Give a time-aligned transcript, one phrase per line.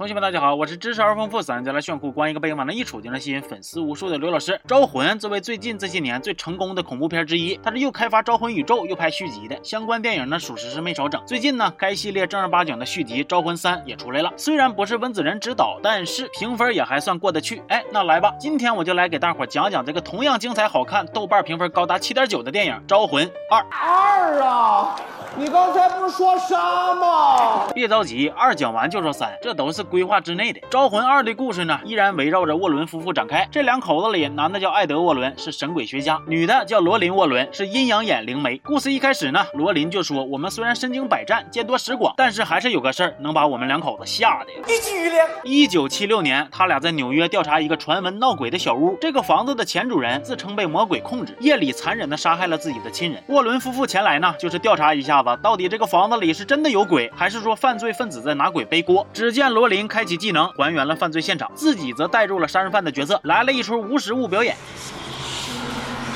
[0.00, 4.52] 同学们，大家好，我是知识而丰富、三家来炫酷、光一个背影往那一杵就能吸引粉丝无数的刘老师。
[4.66, 11.20] 《招魂》作为最近这些年最成功的恐怖片之一，它是又开发《招魂》宇宙又拍续集的相关电影呢，属实是没少整。
[11.26, 17.62] 最近呢，该系列正儿八经的续集《招魂三》也出来了，虽然不是温子仁执导，但是评分也还算过得去。
[17.68, 23.60] 哎，那来吧，今天我就来给大伙讲讲这个同样精彩好看、豆瓣评分高达七点九的电影《招魂二》。
[23.70, 24.96] 二啊！
[25.36, 27.68] 你刚才不是说仨吗？
[27.72, 30.60] 别着急，二讲完就说三，这都是规划之内的。
[30.70, 33.46] 《招魂二》的故事呢，依然围绕着沃伦夫妇展开。
[33.50, 38.56] 这两口子里，男的叫艾德·沃伦，是神鬼学家；女的叫罗琳·沃伦，是阴阳眼灵媒。
[38.58, 45.28] 故事一开始呢，罗琳就说：“我们虽然身经百战，见多识广，但是还是有个事儿能把我们两口子吓的。”一举两。
[45.42, 48.96] 一九七六年，他俩在纽约调查一个传闻闹鬼的小屋。
[49.00, 53.22] 这个房子的前主人自称被魔鬼控制，夜里残忍的杀害了自己的亲人。
[53.28, 59.06] 沃伦夫妇前来呢，就是调查一下子，到底这个房子里是真的有鬼，还是说犯罪分子在拿鬼背锅？
[59.12, 64.56] 只见罗琳开启技能，还原了犯罪现场，自己则带入了杀人犯的角色，来了一出无实物表演。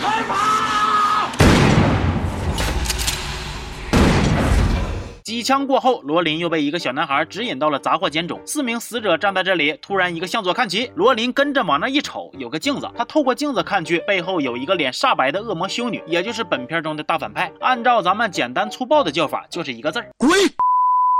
[0.00, 0.34] 开跑！
[5.22, 8.38] 几枪过后，罗琳又被一个小男孩指引到了杂货间中。
[8.46, 17.50] 四名死者站在这里，突然一个向左看齐，罗琳跟着往那一瞅，有个镜子，他透过镜子看去，背后有一个脸煞白的恶魔修女，也就是本片中的大反派。
[17.60, 20.28] 按照咱们简单粗暴的叫法，就是一个字儿：鬼。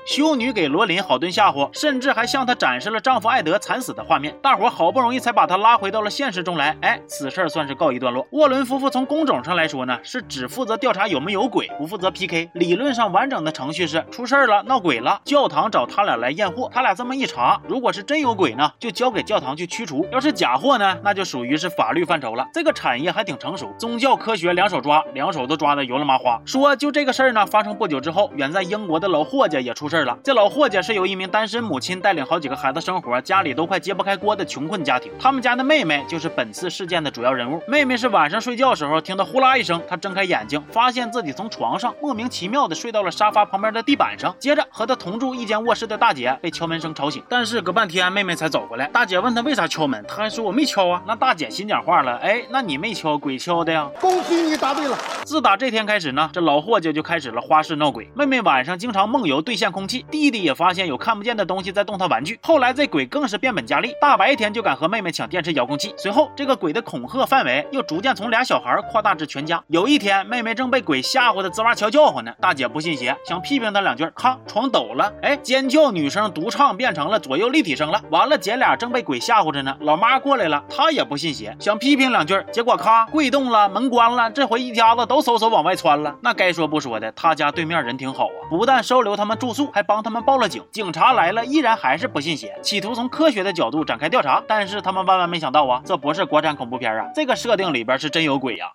[0.04, 4.36] 修女给罗琳好顿吓唬，甚至还向她展示了丈夫艾德惨死的画面。
[4.42, 6.76] 大伙好不容易才把她拉回到了现实中来。
[6.82, 8.26] 哎，此事算是告一段落。
[8.32, 12.50] 沃伦夫妇从工种上来说呢，是只负责调查有没有鬼，不负责 PK。
[12.52, 16.70] 理论上完整的程序是出事了，闹鬼了，教堂找他俩来验货。
[16.70, 22.46] 他俩这么一查，如果是真有鬼呢，就交给教堂去驱除；要是假货呢，那就属于是法律范畴了。
[22.52, 26.38] 这个产业还挺成熟，宗教科学两手抓，两手都抓的油了麻花。
[26.44, 30.18] 说就这个事儿呢，发生不久之后，远在英国的老霍家也出事了。
[30.24, 35.12] 这老霍家是由一名单身母亲带领好几个孩子生活，家里都快揭不开锅的穷困家庭。
[35.20, 37.62] 他们家的妹妹就是本次事件的主要人物。
[37.68, 44.34] 妹妹是晚上睡觉时候听到呼啦一声，她睁开眼睛，发现自己从床上莫名其妙的睡到了沙发旁边的地板上。
[44.38, 48.86] 接着和她同住一间卧室的大姐被敲门声吵醒，但是隔半天妹妹才走过来。
[48.88, 51.02] 大姐问她为啥敲门，她还说我没敲啊。
[51.06, 53.88] 那大姐心讲话了，哎，那你没敲，鬼敲的呀？
[54.00, 54.96] 恭喜你答对了。
[55.24, 58.08] 自打这天开始呢，这老霍家就开始了花式闹鬼。
[58.14, 62.38] 妹妹晚上经常梦游兑现空气，弟弟也发现有看不见的东西在动他玩具。
[62.42, 65.94] 后来这鬼更是变本加厉，大白天就敢和妹妹抢电视遥控器。
[65.96, 69.62] 随后这个鬼的恐吓范围又逐渐从俩小孩扩大至全家。
[69.68, 78.00] 有一天，妹妹正被鬼吓唬的吱哇悄叫唤呢，大姐不信邪，想批评他两句，咔，床抖了，哎，尖叫女声独唱变成了左右立体声了。
[78.10, 86.14] 完了，姐俩正被鬼吓唬着呢，老妈过来了，她也不信邪，想批评两句，结果咔，柜动了，门关了，这回一家子都嗖嗖往外窜了。
[86.20, 90.64] 那该说不说的，他家对面人挺好啊，不但收留他们住宿，还帮他们报了警。
[90.70, 94.40] 警察来了，依然还是不信邪，企图从科学的角度展开调查。
[94.46, 98.70] 但是他们万万没想到啊，这不是国产恐怖片啊，这个设定里边是真有鬼呀、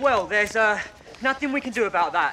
[0.00, 0.80] Well, there's uh,
[1.22, 2.32] nothing we can do about that.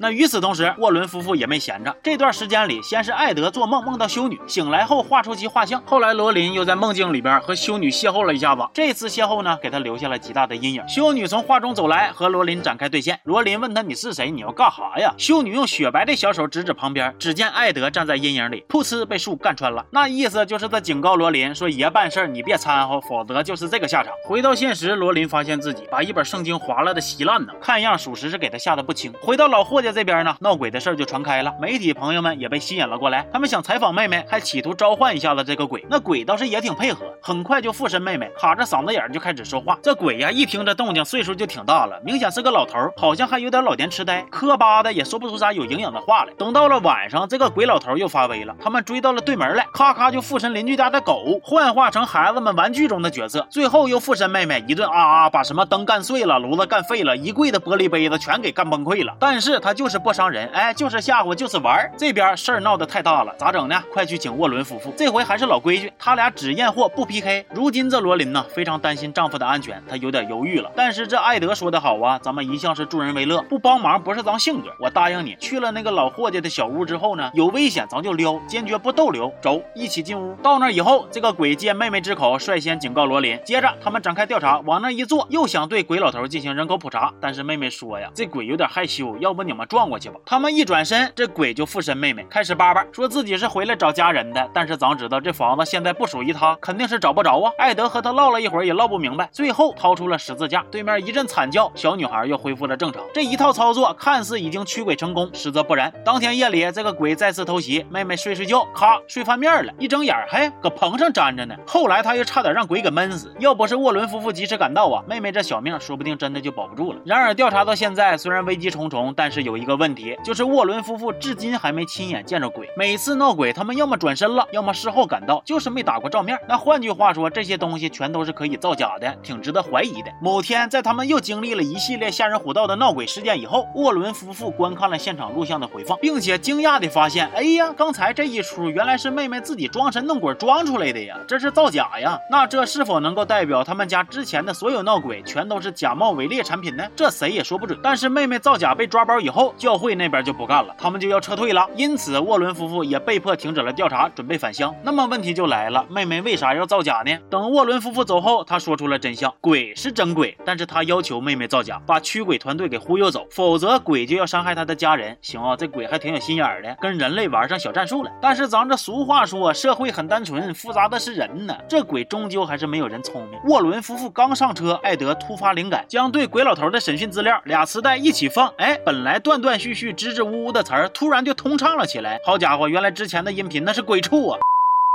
[0.00, 1.94] 那与此同时，沃伦夫妇也没闲着。
[2.02, 5.82] 这段时间里，先是艾德做梦梦到修女，醒来后画出其画像。
[5.84, 8.62] 后来罗琳又在梦境里边和修女邂逅了一下子。
[8.72, 10.88] 这次邂逅呢，给他留下了极大的阴影。
[10.88, 13.18] 修女从画中走来，和罗琳展开对线。
[13.24, 14.30] 罗琳问他：“你是谁？
[14.30, 19.84] 你要干哈呀？”修女用雪白的小手指指旁边，只见艾德站在阴影里，噗呲被树干穿了。
[19.90, 29.12] 那意思就是在警告罗琳说：“爷办事儿你别掺和，否则就是这个下场。”回到现实，罗琳发现自己把一本圣经划拉的稀烂呢，看样属实是给他吓得不轻。
[29.20, 33.26] 回到老霍家在这边呢，闹鬼的事儿就传开了，媒体朋友们也被吸引了过来。
[33.32, 35.82] 他们想采访妹妹，还企图召唤一下子这个鬼。
[35.88, 39.78] 那鬼倒是也挺配合，很快就附身妹妹，卡着嗓子眼就开始说话。
[39.82, 46.32] 这鬼呀，一听这动静，岁数就挺大了，明显是个老头，好像还有点老年痴呆，磕巴的也说不出啥有营养的话来。
[46.34, 59.14] 等到了晚上，这个鬼老头又发威了，他们追到了对门来，咔咔就附身邻居家的狗，幻化成孩子们玩具中的角色，最后又附身妹妹，一顿啊啊，把什么灯干碎了，炉子干废了，一柜的玻璃杯子全给干崩溃了。
[59.18, 61.90] 但是他就是不伤人，哎，就是吓唬，就是玩。
[61.96, 63.82] 这边事儿闹得太大了，咋整呢？
[63.92, 64.92] 快去请沃伦夫妇。
[64.96, 67.46] 这回还是老规矩，他俩只验货不 PK。
[67.52, 70.70] 如今这罗琳呢，非常担心丈夫的安全，她有点犹豫了。
[70.76, 74.68] 但是这艾德说的好啊，咱们一向是助人为乐，不帮忙不是咱性格。
[74.78, 79.32] 我答应你，去了那个老霍家的小屋之后呢，有危险咱就撩，坚决不逗留。
[79.40, 80.36] 走，一起进屋。
[80.42, 83.40] 到那以后，这个鬼借妹妹之口，率先警告罗琳。
[83.44, 87.12] 接着他们展开调查，往那一坐，又想对鬼老头进行人口普查。
[87.20, 90.16] 但是妹妹说呀，这鬼有点害羞，要不你们撞过去吧。
[90.26, 94.48] 他们一转身，这鬼就附身妹妹，开始叭叭说自己是回来找家人的。
[94.52, 97.52] 但是咱知道这房子现在不属于他，肯定是找不着啊。
[97.58, 100.64] 艾德和他唠了一会儿，也唠不明白，最后掏出了十字架。
[100.70, 103.02] 对面一阵惨叫，小女孩又恢复了正常。
[103.14, 105.92] 这一套操作看似已经驱鬼成功，实则不然。
[106.04, 111.54] 当天夜里，这个鬼再次偷袭妹妹睡睡觉，咔睡翻面了，一睁眼嘿，搁棚上粘着呢。
[111.66, 117.00] 后来他又差点让鬼给闷死，要不是沃伦夫妇及时赶到啊，妹妹这小命说不定真的就保不住了。
[117.04, 122.68] 然而调查到现在，虽然危机重重，但是有一个问题，就是沃伦夫妇至今还没亲眼见着鬼。
[122.76, 126.38] 每次闹鬼，他们要么转身了，要么事后赶到，就是没打过照面。
[126.48, 130.10] 那换句话说，这些东西全都是可以造假的，挺值得怀疑的。
[130.20, 142.18] 某天，在他们又经历了一系列吓人虎道的闹鬼事件以后，沃伦夫妇观看了现场录像的回放，并且惊讶地发现，哎呀，刚才这一出原来是妹妹自己装神弄鬼装出来的呀，这是造假呀。
[142.30, 146.84] 那这是否能够代表他们家之前的所有闹鬼全都是假冒伪劣产品呢？
[146.94, 147.78] 这谁也说不准。
[147.82, 151.68] 但是妹妹造假被抓包以后，教会那边就不干了，他们就要撤退了。
[151.76, 154.74] 因此，沃伦夫妇也被迫停止了调查，准备返乡。
[154.82, 157.18] 那么问题就来了，妹妹为啥要造造假呢？
[157.28, 165.16] 等沃伦夫妇走后，他说出了真相：鬼是真鬼，但是他要求妹妹造假，把驱鬼团队给忽悠走，否则鬼就要伤害他的家人。
[165.20, 168.12] 行啊，这鬼还挺有心眼的，跟人类玩上小战术了。
[168.22, 171.56] 但是咱这俗话说，社会很单纯，复杂的是人呢。
[171.68, 173.40] 这鬼终究还是没有人聪明。
[173.46, 182.20] 沃伦夫妇刚上车，艾德突发灵感，将对鬼老头的审讯资料俩磁带一起放，哎，本来断断续续、支支吾吾的词儿，突然就通畅了起来。
[182.24, 184.38] 好家伙，原来之前的音频那是鬼畜啊！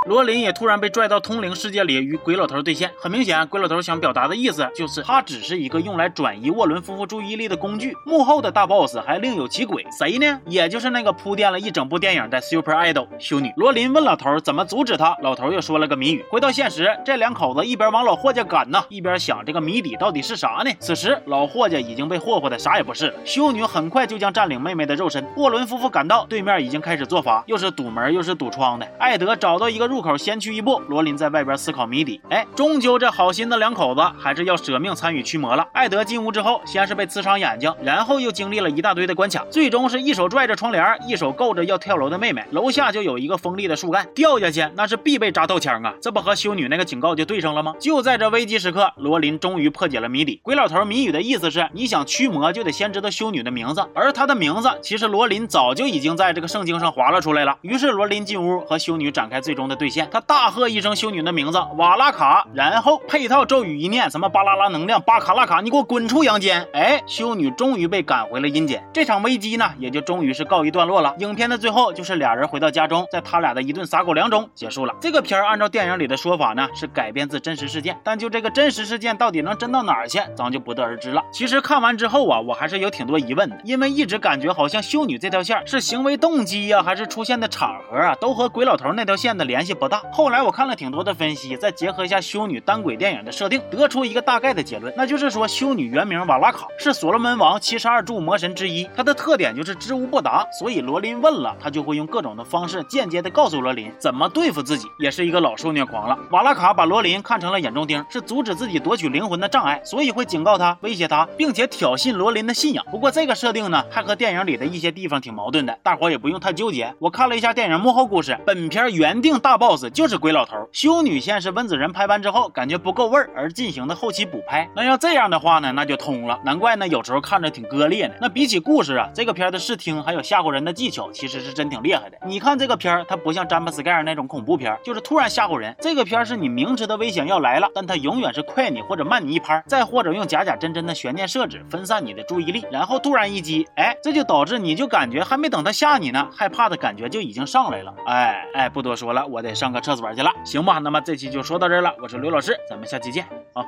[0.05, 2.91] 罗琳也突然被拽到通灵世界里与鬼老头对线。
[2.99, 10.39] 很明显，鬼老头想表达的意思就是他只是一个用来转移沃伦夫妇注意力的工具，幕后的大 boss 还另有其鬼，谁呢？
[10.45, 13.53] 也就是那个铺垫了一整部电影的 Super Idol 修女。
[13.55, 16.25] 罗琳问老头怎么阻止他，老头又说了个谜语。
[16.29, 20.71] 回到现实，这两口子一边往老霍家赶呢，一边想这个谜底到底是啥呢？
[20.79, 25.25] 此时老霍家已经被霍霍的啥也不是了，修女很快就将占领妹妹的肉身。
[25.37, 28.85] 沃伦夫妇赶到，对面已经开始做法，又是堵门又是堵窗的。
[28.99, 30.81] 艾德找到一个入口，先去一步。
[30.87, 32.19] 罗琳在外边思考谜底。
[32.31, 35.67] 哎，终究这好心的两口子还是要舍命参与驱魔了。
[35.71, 42.43] 艾德进屋之后，先是被刺伤眼睛，然后又经历了一大堆的关卡，最终是一手拽着窗帘，一手够着要跳楼的妹妹。
[42.49, 45.93] 楼下就有一个锋利的树干，掉下去那是必被扎透枪啊！
[46.01, 47.75] 这不和修女那个警告就对上了吗？
[47.79, 50.39] 就在这危机时刻，罗琳终于破解了谜底。
[50.41, 57.55] 鬼老头谜语的意思是，你想驱魔就得先知道修女的名字，而她的名字其实罗琳早就已经在这个圣经上划了出来了。
[57.61, 60.63] 于是罗琳进屋和修女展开最终的对兑现，他大喝。
[60.69, 66.65] 一声修女的名字瓦拉卡，然后配套咒语一念，什么巴拉拉能量巴卡拉卡，你给我滚出阳间！
[66.73, 71.13] 哎，修女终于被赶回了阴间，这场危机呢，也就终于是告一段落了。
[71.19, 74.95] 影片的最后就是俩人回到家中，在他俩的一顿撒狗粮中结束了。
[75.01, 81.21] 这个片儿按照电影里的说法呢，是改编自真实事件，但就这个真实事件到底能真到哪儿去，咱就不得而知了。
[81.33, 90.01] 其实看完之后啊，我还是有挺多疑问的，因为一直感觉好像修女这条线是行为动机呀，还是出现的场合啊，都和鬼老头那条线的联系不大。
[90.13, 90.53] 后来我。
[90.53, 98.87] 看了挺多的分析，再结合一下修女单轨电影的设定，得出一个大概的结论，那就是说修女原名瓦拉卡，是所罗门王七十二柱魔神之一。
[98.95, 106.15] 她的特点就是知无不答，所以罗琳问了，她就会用各种的方式间接的告诉罗琳怎么对付自己，也是一个老受虐狂了。
[106.29, 112.85] 瓦拉卡把罗琳看成了眼中钉，是阻止自己夺取灵魂的障碍，所以会警告他、威胁他，并且挑衅罗琳的信仰。
[112.91, 116.93] 不过这个设定呢，还和电影里的一些地方挺矛盾的，大伙也不用太纠结。
[116.99, 120.43] 我看了一下电影幕后故事，本片原定大 boss 就是鬼老。
[120.43, 124.69] 头修女线是温子仁拍完之后感觉不够味儿而进行的后期补拍。
[124.75, 126.37] 那要这样的话呢，那就通了。
[126.43, 128.13] 难怪呢，有时候看着挺割裂呢。
[128.19, 132.17] 那比起故事啊，这个片的视听还有吓唬人的技巧，其实是真挺厉害的。
[132.27, 135.73] 你看这个片儿，它不像詹姆斯盖尔那种恐怖片，就是突然吓唬人。
[135.79, 147.93] 这个片是你明知道危险要来了，但它永远是快你或者慢你一拍，再或者用假假真真的悬念设置分散你的注意力，然后突然一击，哎，这就导致你就感觉还没等他吓你呢，害怕的感觉就已经上来了。
[148.05, 150.31] 哎哎，不多说了，我得上个厕所去了。
[150.43, 151.95] 行吧，那么这期就说到这儿了。
[152.01, 153.63] 我是刘老师，咱们下期见啊。